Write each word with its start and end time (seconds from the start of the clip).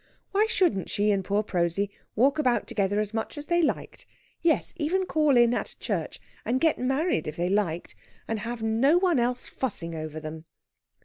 Why 0.31 0.47
shouldn't 0.49 0.89
she 0.89 1.11
and 1.11 1.23
poor 1.23 1.43
Prosy 1.43 1.91
walk 2.15 2.39
about 2.39 2.65
together 2.65 2.99
as 2.99 3.13
much 3.13 3.37
as 3.37 3.45
they 3.45 3.61
liked 3.61 4.07
yes, 4.41 4.73
even 4.77 5.05
call 5.05 5.37
in 5.37 5.53
at 5.53 5.69
a 5.73 5.77
church 5.77 6.19
and 6.43 6.59
get 6.59 6.79
married 6.79 7.27
if 7.27 7.35
they 7.35 7.49
liked 7.51 7.93
and 8.27 8.39
have 8.39 8.63
no 8.63 8.97
one 8.97 9.19
else 9.19 9.47
fussing 9.47 9.93
over 9.93 10.19
them? 10.19 10.45